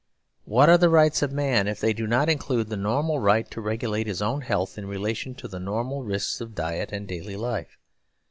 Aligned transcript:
What 0.45 0.67
are 0.67 0.79
the 0.79 0.89
rights 0.89 1.21
of 1.21 1.31
man, 1.31 1.67
if 1.67 1.79
they 1.79 1.93
do 1.93 2.07
not 2.07 2.27
include 2.27 2.69
the 2.69 2.75
normal 2.75 3.19
right 3.19 3.45
to 3.51 3.61
regulate 3.61 4.07
his 4.07 4.19
own 4.19 4.41
health, 4.41 4.75
in 4.79 4.87
relation 4.87 5.35
to 5.35 5.47
the 5.47 5.59
normal 5.59 6.01
risks 6.03 6.41
of 6.41 6.55
diet 6.55 6.91
and 6.91 7.07
daily 7.07 7.35
life? 7.35 7.77